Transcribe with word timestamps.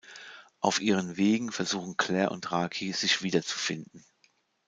Auf 0.61 0.81
ihren 0.81 1.15
Wegen 1.17 1.51
versuchen 1.51 1.95
Clare 1.95 2.31
und 2.31 2.51
Raki 2.51 2.91
sich 2.91 3.21
wiederzufinden. 3.21 4.03